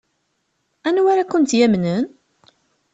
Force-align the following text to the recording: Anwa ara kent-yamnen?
Anwa 0.87 1.09
ara 1.11 1.29
kent-yamnen? 1.31 2.05